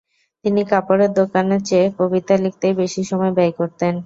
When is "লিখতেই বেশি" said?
2.43-3.01